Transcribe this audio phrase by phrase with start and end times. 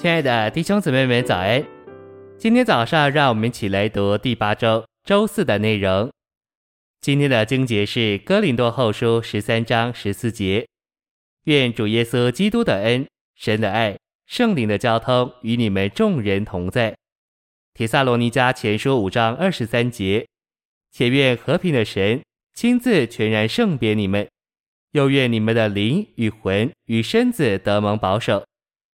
[0.00, 1.62] 亲爱的弟兄姊妹们，早安！
[2.38, 6.10] 今天早上，让我们一起来读第八周周四的内容。
[7.02, 10.66] 今天的经节是《哥林多后书》十三章十四节。
[11.44, 16.96] 愿主耶稣基督的恩、神的爱、圣灵的交通与你们众人同在。
[17.74, 20.26] 帖撒罗尼迦前书五章二十三节。
[20.90, 22.22] 且愿和平的神
[22.54, 24.26] 亲自全然圣别你们，
[24.92, 28.46] 又愿你们的灵与魂与身子得蒙保守。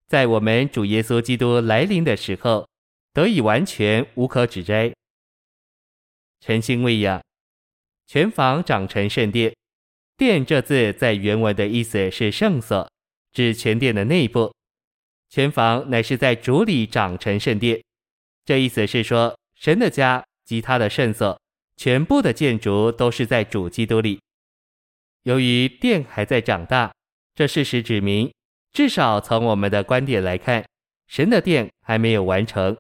[0.06, 2.68] 在我们主耶稣基督来临的时候，
[3.12, 4.92] 得以完全无可指摘。
[6.40, 7.22] 晨星喂养，
[8.06, 9.54] 全房长成圣殿。
[10.16, 12.88] 殿这字在原文的意思是圣所，
[13.32, 14.54] 指全殿的内部。
[15.30, 17.82] 全房乃是在主里长成圣殿，
[18.44, 21.40] 这意思是说，神的家及他的圣所，
[21.76, 24.20] 全部的建筑都是在主基督里。
[25.22, 26.94] 由于殿还在长大，
[27.34, 28.32] 这事实指明。
[28.74, 30.66] 至少从我们的观点来看，
[31.06, 32.76] 神的殿还没有完成。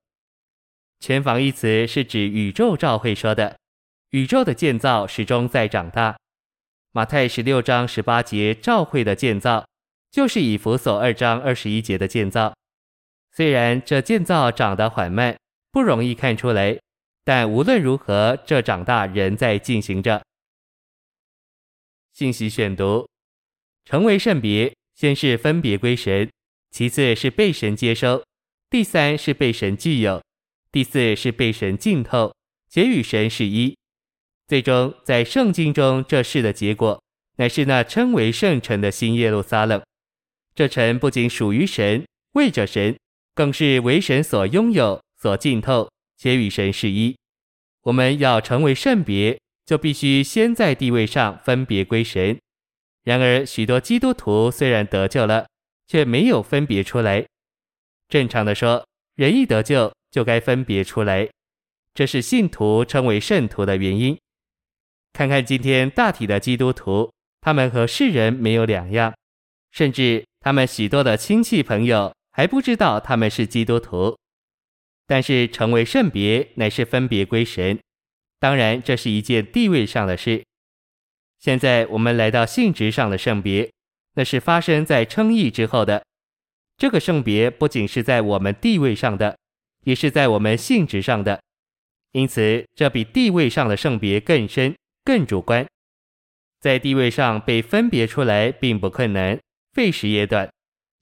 [0.98, 3.56] 全房一词是指宇宙照会说的，
[4.10, 6.16] 宇宙的建造始终在长大。
[6.90, 9.64] 马太十六章十八节照会的建造，
[10.10, 12.52] 就是以弗所二章二十一节的建造。
[13.30, 15.36] 虽然这建造长得缓慢，
[15.70, 16.76] 不容易看出来，
[17.22, 20.20] 但无论如何，这长大仍在进行着。
[22.12, 23.08] 信息选读，
[23.84, 24.74] 成为圣别。
[24.94, 26.30] 先是分别归神，
[26.70, 28.24] 其次是被神接收，
[28.70, 30.22] 第三是被神具有，
[30.70, 32.34] 第四是被神浸透，
[32.68, 33.76] 且与神是一。
[34.46, 37.02] 最终，在圣经中，这事的结果
[37.36, 39.82] 乃是那称为圣城的新耶路撒冷。
[40.54, 42.96] 这城不仅属于神，为着神，
[43.34, 47.16] 更是为神所拥有、所浸透，且与神是一。
[47.82, 52.38] 我们要成为圣别，就必须先在地位上分别归神。
[53.04, 55.46] 然而，许多基督徒虽然得救了，
[55.86, 57.24] 却没有分别出来。
[58.08, 61.28] 正常的说，人一得救就该分别出来，
[61.92, 64.18] 这是信徒称为圣徒的原因。
[65.12, 67.12] 看看今天大体的基督徒，
[67.42, 69.14] 他们和世人没有两样，
[69.70, 74.18] 甚至他们许多的亲戚朋友还不知道他们是基督徒。
[75.06, 77.78] 但是成为圣别，乃是分别归神，
[78.40, 80.42] 当然这是一件地位上的事。
[81.44, 83.70] 现在我们来到性质上的圣别，
[84.14, 86.02] 那是发生在称义之后的。
[86.78, 89.36] 这个圣别不仅是在我们地位上的，
[89.82, 91.38] 也是在我们性质上的。
[92.12, 94.74] 因此，这比地位上的圣别更深、
[95.04, 95.66] 更主观。
[96.60, 99.38] 在地位上被分别出来并不困难，
[99.74, 100.48] 费时也短；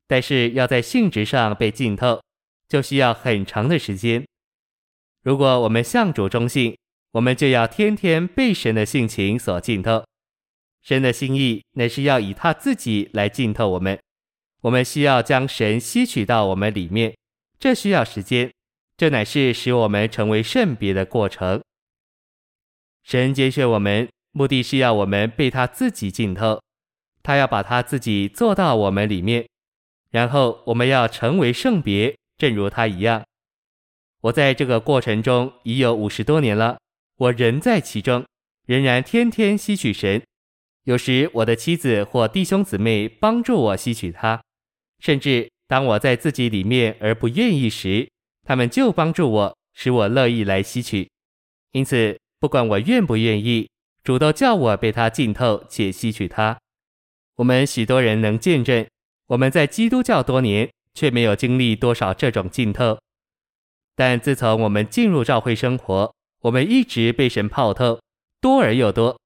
[0.09, 2.21] 但是要在性质上被浸透，
[2.67, 4.27] 就需要很长的时间。
[5.23, 6.77] 如果我们向主忠信，
[7.13, 10.03] 我们就要天天被神的性情所浸透。
[10.83, 13.99] 神的心意乃是要以他自己来浸透我们，
[14.63, 17.17] 我们需要将神吸取到我们里面，
[17.59, 18.53] 这需要时间，
[18.97, 21.63] 这乃是使我们成为圣别的过程。
[23.05, 26.61] 神拣选我们，目的是要我们被他自己浸透，
[27.23, 29.47] 他要把他自己做到我们里面，
[30.11, 33.25] 然后我们要成为圣别，正如他一样。
[34.23, 36.79] 我在这个过程中已有五十多年了，
[37.17, 38.25] 我仍在其中，
[38.67, 40.23] 仍然天天吸取神。
[40.85, 44.43] 有时我的妻子或弟兄姊妹帮助我吸取它，
[44.99, 48.09] 甚至当我在自己里面而不愿意时，
[48.43, 51.09] 他们就帮助我，使我乐意来吸取。
[51.71, 53.71] 因此，不管我愿不愿意，
[54.03, 56.59] 主都叫我被它浸透且吸取它。
[57.37, 58.85] 我们许多人能见证，
[59.29, 62.99] 我们在基督教多年，却没有经历多少这种浸透。
[63.95, 68.01] 但自从我们进入教会生活，我们一直被神泡透，
[68.41, 69.17] 多而又多。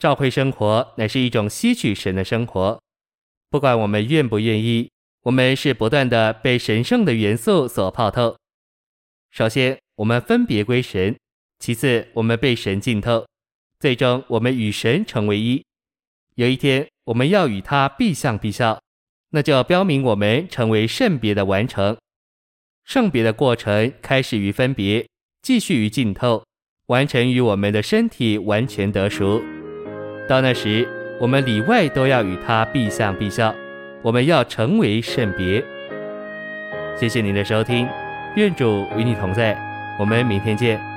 [0.00, 2.80] 教会生活乃是一种吸取神的生活，
[3.50, 4.90] 不管我们愿不愿意，
[5.24, 8.34] 我们是不断的被神圣的元素所泡透。
[9.30, 11.14] 首先，我们分别归神；
[11.58, 13.26] 其次，我们被神浸透；
[13.78, 15.62] 最终，我们与神成为一。
[16.36, 18.80] 有一天，我们要与他必相必效，
[19.32, 21.94] 那就标明我们成为圣别的完成。
[22.86, 25.06] 圣别的过程开始于分别，
[25.42, 26.42] 继续于浸透，
[26.86, 29.42] 完成于我们的身体完全得赎。
[30.30, 30.86] 到那时，
[31.18, 33.52] 我们里外都要与他必相必效，
[34.00, 35.60] 我们要成为圣别。
[36.94, 37.88] 谢谢您的收听，
[38.36, 39.58] 愿主与你同在，
[39.98, 40.89] 我们明天见。